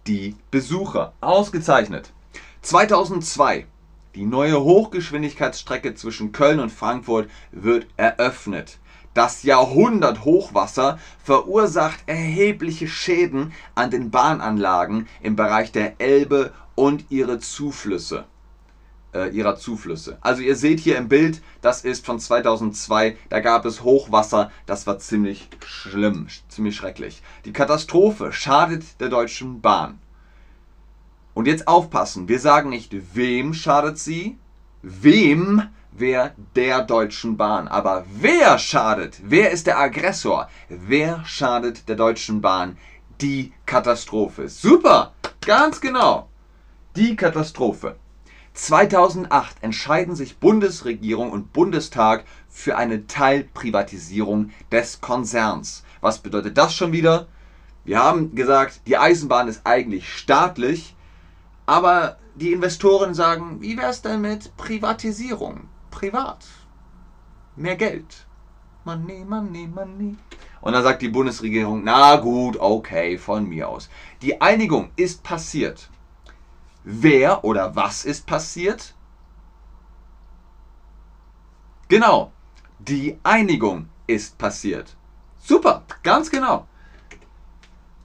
Die 0.07 0.37
Besucher. 0.51 1.15
Ausgezeichnet. 1.23 2.13
2002. 2.61 3.67
Die 4.15 4.27
neue 4.27 4.61
Hochgeschwindigkeitsstrecke 4.61 5.95
zwischen 5.95 6.33
Köln 6.33 6.61
und 6.61 6.71
Frankfurt 6.71 7.31
wird 7.51 7.87
eröffnet. 7.97 8.79
Das 9.15 9.43
Jahrhundert-Hochwasser 9.43 10.99
verursacht 11.23 12.01
erhebliche 12.07 12.89
Schäden 12.89 13.53
an 13.75 13.91
den 13.91 14.11
Bahnanlagen 14.11 15.09
im 15.21 15.37
Bereich 15.37 15.73
der 15.73 16.01
Elbe 16.01 16.53
und 16.75 17.11
ihre 17.11 17.39
Zuflüsse 17.39 18.25
äh, 19.13 19.29
ihrer 19.31 19.57
Zuflüsse. 19.57 20.19
Also 20.21 20.43
ihr 20.43 20.57
seht 20.57 20.81
hier 20.81 20.97
im 20.97 21.09
Bild, 21.09 21.43
das 21.61 21.85
ist 21.85 22.05
von 22.05 22.19
2002, 22.19 23.17
da 23.29 23.41
gab 23.41 23.65
es 23.65 23.83
Hochwasser, 23.83 24.51
das 24.67 24.87
war 24.87 24.99
ziemlich 24.99 25.49
schlimm, 25.65 26.29
ziemlich 26.49 26.77
schrecklich. 26.77 27.23
Die 27.45 27.53
Katastrophe 27.53 28.33
schadet 28.33 29.01
der 29.01 29.09
Deutschen 29.09 29.61
Bahn. 29.61 29.99
Und 31.35 31.47
jetzt 31.47 31.67
aufpassen, 31.67 32.29
wir 32.29 32.41
sagen 32.41 32.71
nicht, 32.71 32.95
wem 33.15 33.55
schadet 33.55 33.99
sie, 33.99 34.39
wem 34.83 35.69
wer 35.93 36.35
der 36.57 36.83
Deutschen 36.83 37.37
Bahn. 37.37 37.69
Aber 37.69 38.05
wer 38.13 38.59
schadet? 38.59 39.21
Wer 39.23 39.51
ist 39.51 39.67
der 39.67 39.79
Aggressor? 39.79 40.49
Wer 40.69 41.25
schadet 41.25 41.89
der 41.89 41.97
Deutschen 41.97 42.41
Bahn? 42.41 42.77
Die 43.21 43.53
Katastrophe. 43.67 44.49
Super, 44.49 45.13
ganz 45.45 45.81
genau. 45.81 46.29
Die 46.97 47.17
Katastrophe. 47.17 47.97
2008 48.55 49.57
entscheiden 49.63 50.15
sich 50.15 50.39
Bundesregierung 50.39 51.31
und 51.33 51.53
Bundestag 51.53 52.25
für 52.49 52.77
eine 52.77 53.07
Teilprivatisierung 53.07 54.51
des 54.71 55.01
Konzerns. 55.01 55.85
Was 56.03 56.19
bedeutet 56.19 56.59
das 56.59 56.75
schon 56.75 56.93
wieder? 56.93 57.29
Wir 57.85 58.01
haben 58.01 58.35
gesagt, 58.35 58.83
die 58.87 58.99
Eisenbahn 58.99 59.49
ist 59.49 59.63
eigentlich 59.65 60.13
staatlich, 60.13 60.95
aber 61.65 62.19
die 62.35 62.53
Investoren 62.53 63.15
sagen, 63.15 63.61
wie 63.61 63.77
wäre 63.77 63.91
es 63.91 64.03
denn 64.03 64.21
mit 64.21 64.57
Privatisierung? 64.57 65.69
Privat. 65.93 66.45
Mehr 67.55 67.77
Geld. 67.77 68.27
Money, 68.85 69.25
money, 69.25 69.69
money. 69.69 70.17
Und 70.61 70.73
dann 70.73 70.83
sagt 70.83 71.03
die 71.03 71.09
Bundesregierung, 71.09 71.85
na 71.85 72.17
gut, 72.17 72.57
okay, 72.59 73.17
von 73.17 73.49
mir 73.49 73.69
aus. 73.69 73.89
Die 74.23 74.41
Einigung 74.41 74.91
ist 74.97 75.23
passiert. 75.23 75.89
Wer 76.83 77.45
oder 77.45 77.77
was 77.77 78.05
ist 78.05 78.27
passiert? 78.27 78.95
Genau, 81.87 82.33
die 82.81 83.19
Einigung 83.23 83.89
ist 84.09 84.39
passiert. 84.39 84.97
Super, 85.39 85.85
ganz 86.03 86.31
genau. 86.31 86.67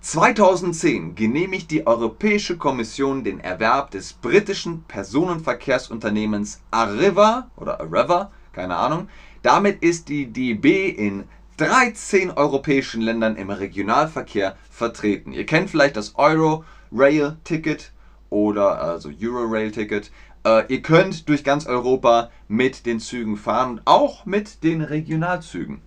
2010 0.08 1.16
genehmigt 1.16 1.70
die 1.70 1.86
Europäische 1.86 2.56
Kommission 2.56 3.26
den 3.26 3.42
Erwerb 3.42 3.92
des 3.92 4.14
britischen 4.14 4.84
Personenverkehrsunternehmens 4.84 6.62
Arriva 6.72 7.52
oder 7.58 7.82
Areva, 7.82 8.32
keine 8.54 8.78
Ahnung. 8.78 9.10
Damit 9.42 9.84
ist 9.84 10.08
die 10.08 10.28
DB 10.28 10.88
in 10.88 11.26
13 11.58 12.32
europäischen 12.32 13.02
Ländern 13.02 13.36
im 13.36 13.50
Regionalverkehr 13.50 14.56
vertreten. 14.72 15.34
Ihr 15.34 15.46
kennt 15.46 15.72
vielleicht 15.72 15.98
das 15.98 16.16
Euro-Rail-Ticket 16.16 17.92
oder 18.30 18.82
also 18.82 19.10
Eurorail-Ticket. 19.10 20.10
Äh, 20.46 20.74
ihr 20.74 20.82
könnt 20.84 21.28
durch 21.28 21.44
ganz 21.44 21.66
Europa 21.66 22.32
mit 22.48 22.86
den 22.86 23.02
Zügen 23.02 23.36
fahren 23.36 23.72
und 23.72 23.82
auch 23.84 24.26
mit 24.26 24.64
den 24.64 24.82
Regionalzügen. 24.82 25.82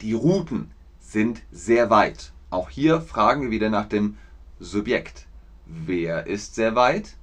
Die 0.00 0.12
Routen 0.12 0.72
sind 0.98 1.42
sehr 1.52 1.88
weit. 1.88 2.32
Auch 2.50 2.70
hier 2.70 3.00
fragen 3.00 3.42
wir 3.42 3.50
wieder 3.50 3.70
nach 3.70 3.86
dem 3.86 4.18
Subjekt. 4.58 5.26
Wer 5.66 6.26
ist 6.26 6.54
sehr 6.54 6.74
weit? 6.74 7.16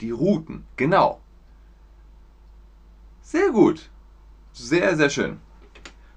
Die 0.00 0.10
Routen, 0.10 0.66
genau. 0.76 1.20
Sehr 3.22 3.50
gut. 3.50 3.90
Sehr, 4.52 4.96
sehr 4.96 5.10
schön. 5.10 5.40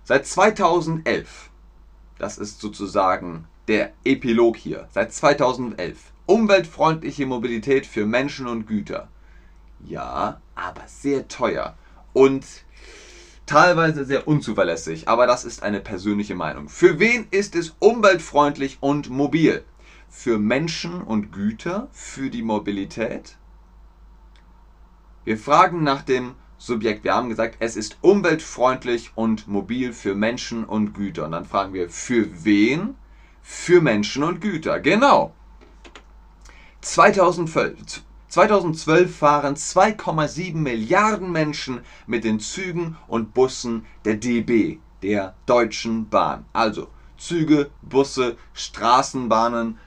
Seit 0.04 0.26
2011, 0.26 1.50
das 2.18 2.38
ist 2.38 2.62
sozusagen 2.62 3.48
der 3.68 3.94
Epilog 4.04 4.58
hier, 4.58 4.88
seit 4.92 5.14
2011 5.14 6.14
Umweltfreundliche 6.26 7.26
Mobilität 7.26 7.86
für 7.86 8.06
Menschen 8.06 8.48
und 8.48 8.66
Güter. 8.66 9.10
Ja, 9.84 10.42
aber 10.56 10.88
sehr 10.88 11.28
teuer 11.28 11.76
und 12.14 12.46
teilweise 13.50 14.06
sehr 14.06 14.28
unzuverlässig, 14.28 15.08
aber 15.08 15.26
das 15.26 15.44
ist 15.44 15.64
eine 15.64 15.80
persönliche 15.80 16.36
Meinung. 16.36 16.70
Für 16.70 17.00
wen 17.00 17.28
ist 17.32 17.56
es 17.56 17.76
umweltfreundlich 17.80 18.78
und 18.80 19.10
mobil? 19.10 19.64
Für 20.08 20.38
Menschen 20.38 21.02
und 21.02 21.32
Güter, 21.32 21.88
für 21.92 22.30
die 22.30 22.44
Mobilität? 22.44 23.38
Wir 25.26 25.38
fragen 25.38 25.84
nach 25.84 26.04
dem 26.04 26.36
Subjekt. 26.60 27.04
Wir 27.04 27.16
haben 27.16 27.30
gesagt, 27.30 27.56
es 27.60 27.76
ist 27.76 27.98
umweltfreundlich 28.02 29.12
und 29.16 29.48
mobil 29.48 29.94
für 29.94 30.14
Menschen 30.14 30.64
und 30.64 30.94
Güter. 30.94 31.26
Und 31.26 31.32
dann 31.32 31.46
fragen 31.46 31.74
wir, 31.74 31.90
für 31.90 32.28
wen? 32.44 32.96
Für 33.42 33.82
Menschen 33.82 34.24
und 34.24 34.42
Güter. 34.42 34.80
Genau. 34.80 35.34
2012, 36.82 38.04
2012 38.30 39.18
fahren 39.18 39.56
2,7 39.56 40.56
Milliarden 40.56 41.32
Menschen 41.32 41.82
mit 42.06 42.24
den 42.24 42.40
Zügen 42.40 42.96
und 43.08 43.34
Bussen 43.34 43.86
der 44.06 44.16
DB, 44.16 44.78
der 45.02 45.34
Deutschen 45.48 46.10
Bahn. 46.10 46.46
Also 46.54 46.90
Züge, 47.18 47.72
Busse, 47.82 48.38
Straßenbahnen 48.54 49.80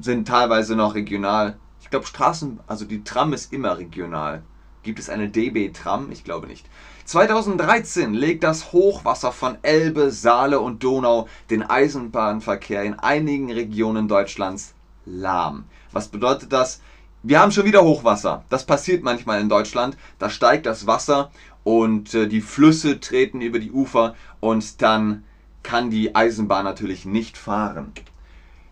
sind 0.00 0.28
teilweise 0.28 0.76
noch 0.76 0.94
regional. 0.94 1.58
Ich 1.80 1.90
glaube 1.90 2.06
Straßen, 2.06 2.60
also 2.68 2.84
die 2.84 3.02
Tram 3.02 3.32
ist 3.32 3.52
immer 3.52 3.76
regional. 3.76 4.44
Gibt 4.84 5.00
es 5.00 5.10
eine 5.10 5.28
DB-Tram? 5.28 6.10
Ich 6.12 6.22
glaube 6.22 6.46
nicht. 6.46 6.66
2013 7.04 8.14
legt 8.14 8.44
das 8.44 8.72
Hochwasser 8.72 9.32
von 9.32 9.58
Elbe, 9.62 10.12
Saale 10.12 10.60
und 10.60 10.84
Donau 10.84 11.28
den 11.50 11.64
Eisenbahnverkehr 11.64 12.84
in 12.84 12.98
einigen 12.98 13.50
Regionen 13.50 14.06
Deutschlands 14.06 14.74
lahm. 15.04 15.64
Was 15.90 16.08
bedeutet 16.08 16.52
das? 16.52 16.80
Wir 17.24 17.38
haben 17.38 17.52
schon 17.52 17.66
wieder 17.66 17.84
Hochwasser. 17.84 18.44
Das 18.48 18.66
passiert 18.66 19.04
manchmal 19.04 19.40
in 19.40 19.48
Deutschland. 19.48 19.96
Da 20.18 20.28
steigt 20.28 20.66
das 20.66 20.88
Wasser 20.88 21.30
und 21.62 22.14
äh, 22.14 22.26
die 22.26 22.40
Flüsse 22.40 22.98
treten 22.98 23.40
über 23.40 23.60
die 23.60 23.70
Ufer 23.70 24.16
und 24.40 24.82
dann 24.82 25.24
kann 25.62 25.90
die 25.90 26.16
Eisenbahn 26.16 26.64
natürlich 26.64 27.04
nicht 27.04 27.38
fahren. 27.38 27.92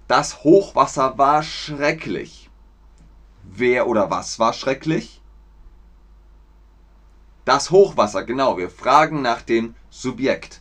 Das 0.09 0.43
Hochwasser 0.43 1.17
war 1.17 1.45
schrecklich. 1.45 2.51
Wer 3.45 3.87
oder 3.87 4.11
was 4.11 4.41
war 4.41 4.53
schrecklich? 4.53 5.21
Das 7.45 7.71
Hochwasser, 7.71 8.25
genau. 8.25 8.59
Wir 8.59 8.69
fragen 8.69 9.23
nach 9.23 9.43
dem 9.43 9.77
Subjekt. 9.91 10.61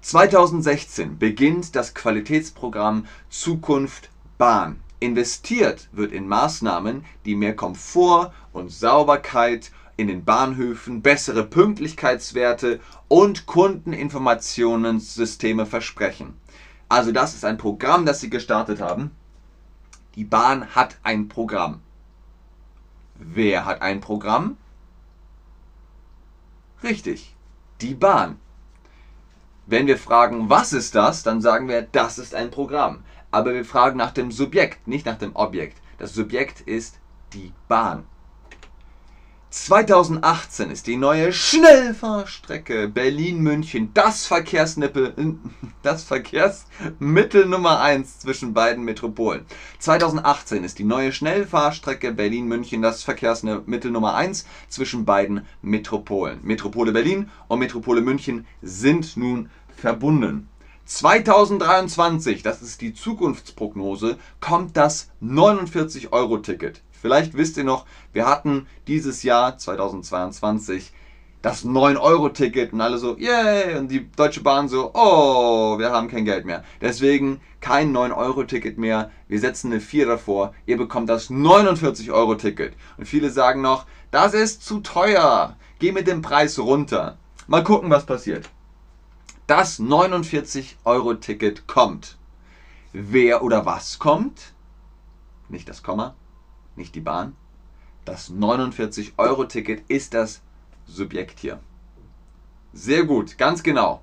2016 0.00 1.18
beginnt 1.18 1.76
das 1.76 1.94
Qualitätsprogramm 1.94 3.06
Zukunft 3.28 4.10
Bahn. 4.36 4.80
Investiert 5.00 5.88
wird 5.92 6.12
in 6.12 6.28
Maßnahmen, 6.28 7.04
die 7.24 7.34
mehr 7.34 7.56
Komfort 7.56 8.32
und 8.52 8.70
Sauberkeit 8.70 9.72
in 9.96 10.08
den 10.08 10.24
Bahnhöfen, 10.24 11.02
bessere 11.02 11.44
Pünktlichkeitswerte 11.44 12.80
und 13.08 13.46
Kundeninformationssysteme 13.46 15.66
versprechen. 15.66 16.34
Also 16.88 17.12
das 17.12 17.34
ist 17.34 17.44
ein 17.44 17.58
Programm, 17.58 18.06
das 18.06 18.20
sie 18.20 18.30
gestartet 18.30 18.80
haben. 18.80 19.10
Die 20.16 20.24
Bahn 20.24 20.74
hat 20.74 20.96
ein 21.02 21.28
Programm. 21.28 21.80
Wer 23.14 23.64
hat 23.64 23.82
ein 23.82 24.00
Programm? 24.00 24.56
Richtig, 26.82 27.34
die 27.80 27.94
Bahn. 27.94 28.38
Wenn 29.66 29.86
wir 29.86 29.98
fragen, 29.98 30.50
was 30.50 30.72
ist 30.72 30.94
das, 30.94 31.22
dann 31.22 31.40
sagen 31.40 31.68
wir, 31.68 31.82
das 31.82 32.18
ist 32.18 32.34
ein 32.34 32.50
Programm. 32.50 33.04
Aber 33.30 33.54
wir 33.54 33.64
fragen 33.64 33.96
nach 33.96 34.12
dem 34.12 34.30
Subjekt, 34.30 34.88
nicht 34.88 35.06
nach 35.06 35.18
dem 35.18 35.36
Objekt. 35.36 35.78
Das 35.98 36.14
Subjekt 36.14 36.60
ist 36.62 36.98
die 37.32 37.52
Bahn. 37.68 38.04
2018 39.50 40.70
ist 40.70 40.86
die 40.86 40.96
neue 40.96 41.32
Schnellfahrstrecke 41.32 42.86
Berlin-München 42.86 43.92
das, 43.94 44.28
das 45.82 46.04
Verkehrsmittel 46.04 47.46
Nummer 47.46 47.80
1 47.80 48.20
zwischen 48.20 48.54
beiden 48.54 48.84
Metropolen. 48.84 49.46
2018 49.80 50.62
ist 50.62 50.78
die 50.78 50.84
neue 50.84 51.10
Schnellfahrstrecke 51.10 52.12
Berlin-München 52.12 52.80
das 52.80 53.02
Verkehrsmittel 53.02 53.90
Nummer 53.90 54.14
1 54.14 54.46
zwischen 54.68 55.04
beiden 55.04 55.44
Metropolen. 55.62 56.38
Metropole 56.42 56.92
Berlin 56.92 57.28
und 57.48 57.58
Metropole 57.58 58.02
München 58.02 58.46
sind 58.62 59.16
nun 59.16 59.50
verbunden. 59.76 60.48
2023, 60.84 62.42
das 62.42 62.62
ist 62.62 62.80
die 62.80 62.94
Zukunftsprognose, 62.94 64.18
kommt 64.40 64.76
das 64.76 65.10
49-Euro-Ticket. 65.22 66.82
Vielleicht 66.90 67.36
wisst 67.36 67.56
ihr 67.56 67.64
noch, 67.64 67.86
wir 68.12 68.26
hatten 68.26 68.66
dieses 68.86 69.22
Jahr 69.22 69.56
2022 69.56 70.92
das 71.42 71.64
9-Euro-Ticket 71.64 72.72
und 72.72 72.80
alle 72.80 72.98
so, 72.98 73.16
yay! 73.16 73.78
Und 73.78 73.88
die 73.90 74.10
Deutsche 74.12 74.42
Bahn 74.42 74.68
so, 74.68 74.90
oh, 74.92 75.78
wir 75.78 75.90
haben 75.90 76.08
kein 76.08 76.26
Geld 76.26 76.44
mehr. 76.44 76.64
Deswegen 76.80 77.40
kein 77.60 77.96
9-Euro-Ticket 77.96 78.76
mehr. 78.76 79.10
Wir 79.28 79.40
setzen 79.40 79.72
eine 79.72 79.80
4 79.80 80.06
davor. 80.06 80.54
Ihr 80.66 80.76
bekommt 80.76 81.08
das 81.08 81.30
49-Euro-Ticket. 81.30 82.74
Und 82.98 83.06
viele 83.06 83.30
sagen 83.30 83.62
noch, 83.62 83.86
das 84.10 84.34
ist 84.34 84.62
zu 84.62 84.80
teuer. 84.80 85.56
Geh 85.78 85.92
mit 85.92 86.06
dem 86.06 86.20
Preis 86.20 86.58
runter. 86.58 87.16
Mal 87.46 87.64
gucken, 87.64 87.88
was 87.88 88.04
passiert. 88.04 88.50
Das 89.50 89.80
49-Euro-Ticket 89.80 91.66
kommt. 91.66 92.16
Wer 92.92 93.42
oder 93.42 93.66
was 93.66 93.98
kommt? 93.98 94.52
Nicht 95.48 95.68
das 95.68 95.82
Komma 95.82 96.14
nicht 96.76 96.94
die 96.94 97.00
Bahn. 97.00 97.34
Das 98.04 98.30
49-Euro-Ticket 98.30 99.82
ist 99.88 100.14
das 100.14 100.40
Subjekt 100.86 101.40
hier. 101.40 101.58
Sehr 102.72 103.02
gut, 103.02 103.38
ganz 103.38 103.64
genau. 103.64 104.02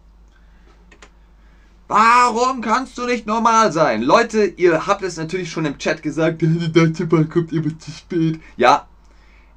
Warum 1.88 2.60
kannst 2.60 2.98
du 2.98 3.06
nicht 3.06 3.26
normal 3.26 3.72
sein? 3.72 4.02
Leute, 4.02 4.44
ihr 4.44 4.86
habt 4.86 5.02
es 5.02 5.16
natürlich 5.16 5.50
schon 5.50 5.64
im 5.64 5.78
Chat 5.78 6.04
gesagt, 6.04 6.42
die 6.42 6.72
Deutsche 6.74 7.06
Bahn 7.06 7.30
kommt 7.30 7.54
immer 7.54 7.80
zu 7.80 7.92
spät. 7.92 8.42
Ja, 8.58 8.86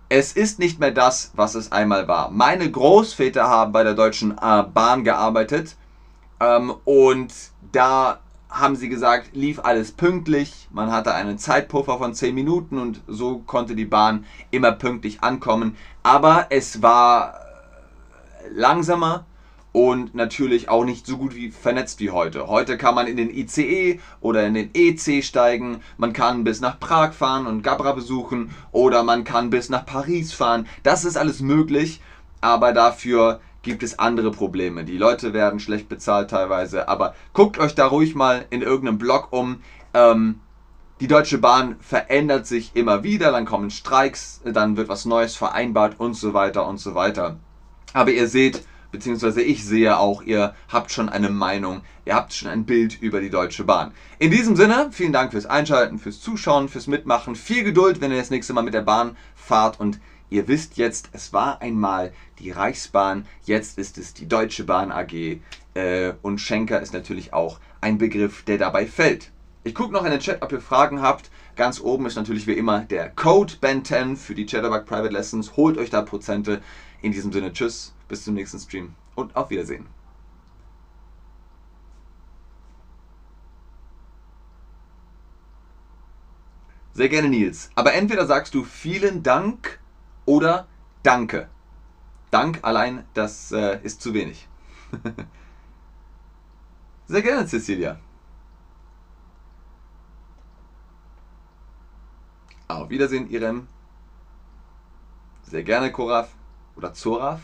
es 0.09 0.35
ist 0.35 0.61
nicht 0.61 0.79
mehr 0.79 0.93
das, 0.93 1.33
was 1.35 1.57
es 1.57 1.73
einmal 1.73 2.07
war. 2.07 2.31
Meine 2.31 2.71
Großväter 2.71 3.49
haben 3.49 3.73
bei 3.73 3.83
der 3.83 3.95
Deutschen 3.95 4.39
äh, 4.39 4.63
Bahn 4.63 5.03
gearbeitet 5.03 5.77
ähm, 6.41 6.75
und 6.85 7.33
da 7.73 8.21
haben 8.51 8.75
sie 8.75 8.89
gesagt, 8.89 9.31
lief 9.35 9.61
alles 9.61 9.93
pünktlich. 9.93 10.69
Man 10.73 10.91
hatte 10.91 11.15
einen 11.15 11.39
Zeitpuffer 11.39 11.99
von 11.99 12.15
10 12.15 12.35
Minuten 12.35 12.79
und 12.79 13.01
so 13.07 13.39
konnte 13.39 13.77
die 13.77 13.85
Bahn 13.85 14.25
immer 14.51 14.73
pünktlich 14.73 15.23
ankommen. 15.23 15.77
Aber 16.03 16.47
es 16.51 16.83
war 16.83 17.35
langsamer 18.53 19.25
und 19.73 20.15
natürlich 20.17 20.69
auch 20.69 20.85
nicht 20.85 21.07
so 21.07 21.17
gut 21.17 21.37
wie 21.37 21.51
vernetzt 21.51 22.01
wie 22.01 22.11
heute. 22.11 22.49
Heute 22.49 22.77
kann 22.77 22.95
man 22.95 23.07
in 23.07 23.17
den 23.17 23.31
ICE 23.31 24.01
oder 24.21 24.45
in 24.47 24.55
den 24.55 24.71
EC 24.75 25.23
steigen, 25.23 25.81
man 25.97 26.13
kann 26.13 26.43
bis 26.43 26.61
nach 26.61 26.81
Prag 26.81 27.13
fahren 27.13 27.47
und 27.47 27.63
Gabra 27.63 27.93
besuchen 27.93 28.51
oder 28.73 29.05
man 29.05 29.23
kann 29.23 29.51
bis 29.51 29.69
nach 29.69 29.87
Paris 29.87 30.33
fahren. 30.33 30.67
Das 30.83 31.05
ist 31.05 31.17
alles 31.17 31.41
möglich, 31.41 32.01
aber 32.41 32.73
dafür 32.73 33.41
gibt 33.63 33.83
es 33.83 33.99
andere 33.99 34.31
Probleme. 34.31 34.85
Die 34.85 34.97
Leute 34.97 35.33
werden 35.33 35.61
schlecht 35.61 35.89
bezahlt 35.89 36.31
teilweise, 36.31 36.89
aber 36.89 37.15
guckt 37.33 37.59
euch 37.59 37.75
da 37.75 37.87
ruhig 37.87 38.15
mal 38.15 38.47
in 38.51 38.63
irgendeinem 38.63 38.99
Blog 38.99 39.29
um. 39.31 39.63
Ähm, 39.95 40.41
die 41.01 41.09
Deutsche 41.09 41.39
Bahn 41.39 41.77
verändert 41.81 42.47
sich 42.47 42.73
immer 42.75 43.03
wieder, 43.03 43.33
dann 43.33 43.47
kommen 43.47 43.71
Streiks, 43.71 44.43
dann 44.45 44.77
wird 44.77 44.89
was 44.89 45.07
Neues 45.07 45.35
vereinbart 45.35 45.99
und 45.99 46.15
so 46.15 46.35
weiter 46.35 46.67
und 46.67 46.79
so 46.79 46.95
weiter. 46.95 47.39
Aber 47.95 48.11
ihr 48.11 48.29
seht, 48.29 48.63
beziehungsweise 48.93 49.41
ich 49.41 49.65
sehe 49.65 49.97
auch, 49.99 50.23
ihr 50.23 50.55
habt 50.69 50.91
schon 50.91 51.09
eine 51.09 51.31
Meinung, 51.31 51.81
ihr 52.05 52.15
habt 52.15 52.35
schon 52.35 52.51
ein 52.51 52.67
Bild 52.67 53.01
über 53.01 53.21
die 53.21 53.31
Deutsche 53.31 53.65
Bahn. 53.65 53.93
In 54.19 54.31
diesem 54.31 54.57
Sinne, 54.57 54.91
vielen 54.93 55.13
Dank 55.13 55.33
fürs 55.33 55.47
Einschalten, 55.47 55.99
fürs 55.99 56.21
Zuschauen, 56.21 56.69
fürs 56.69 56.87
Mitmachen. 56.87 57.35
Viel 57.35 57.65
Geduld, 57.65 58.01
wenn 58.01 58.11
ihr 58.11 58.19
das 58.19 58.31
nächste 58.31 58.53
Mal 58.53 58.63
mit 58.63 58.75
der 58.75 58.83
Bahn 58.83 59.17
fahrt 59.35 59.81
und 59.81 60.01
Ihr 60.31 60.47
wisst 60.47 60.77
jetzt, 60.77 61.11
es 61.13 61.33
war 61.33 61.61
einmal 61.61 62.13
die 62.39 62.53
Reichsbahn, 62.53 63.27
jetzt 63.45 63.79
ist 63.79 63.99
es 63.99 64.15
die 64.15 64.29
Deutsche 64.29 64.63
Bahn 64.63 64.93
AG 64.93 65.41
äh, 65.75 66.13
und 66.23 66.41
Schenker 66.41 66.81
ist 66.81 66.95
natürlich 66.95 67.33
auch 67.33 67.59
ein 67.81 67.99
Begriff, 67.99 68.45
der 68.45 68.57
dabei 68.57 68.87
fällt. 68.87 69.33
Ich 69.65 69.75
gucke 69.75 69.93
noch 69.93 70.05
in 70.05 70.13
den 70.13 70.21
Chat, 70.21 70.41
ob 70.41 70.53
ihr 70.53 70.61
Fragen 70.61 71.03
habt. 71.03 71.31
Ganz 71.57 71.81
oben 71.81 72.07
ist 72.07 72.15
natürlich 72.15 72.47
wie 72.47 72.55
immer 72.55 72.81
der 72.81 73.11
Code 73.11 73.55
BEN10 73.61 74.17
für 74.17 74.35
die 74.35 74.47
Chatterbug 74.47 74.87
Private 74.87 75.13
Lessons. 75.13 75.57
Holt 75.57 75.77
euch 75.77 75.91
da 75.91 76.01
Prozente. 76.01 76.63
In 77.03 77.13
diesem 77.13 77.33
Sinne, 77.33 77.53
tschüss, 77.53 77.93
bis 78.09 78.25
zum 78.25 78.35
nächsten 78.35 78.59
Stream 78.59 78.95
und 79.17 79.35
auf 79.35 79.51
Wiedersehen. 79.51 79.87
Sehr 86.93 87.09
gerne, 87.09 87.29
Nils. 87.29 87.71
Aber 87.75 87.95
entweder 87.95 88.27
sagst 88.27 88.55
du 88.55 88.63
vielen 88.63 89.23
Dank 89.23 89.80
oder 90.31 90.69
Danke. 91.03 91.49
Dank 92.31 92.61
allein, 92.63 93.05
das 93.15 93.51
äh, 93.51 93.81
ist 93.83 94.01
zu 94.01 94.15
wenig. 94.15 94.47
Sehr 97.09 97.23
gerne, 97.23 97.47
Cecilia. 97.47 97.99
Auf 102.69 102.89
Wiedersehen, 102.91 103.29
Irem. 103.29 103.67
Sehr 105.43 105.65
gerne, 105.65 105.91
Koraf. 105.91 106.29
Oder 106.77 106.93
Zoraf. 106.93 107.41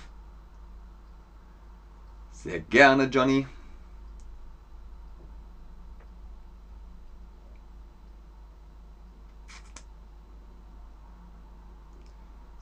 Sehr 2.31 2.61
gerne, 2.61 3.05
Johnny. 3.07 3.49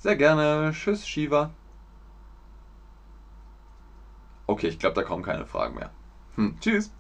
Sehr 0.05 0.17
gerne. 0.17 0.71
Tschüss, 0.75 1.09
Shiva. 1.09 1.51
Okay, 4.47 4.69
ich 4.69 4.79
glaube, 4.79 4.95
da 4.95 5.03
kommen 5.03 5.23
keine 5.23 5.47
Fragen 5.47 5.77
mehr. 5.77 5.91
Hm, 6.37 6.59
tschüss. 6.61 6.91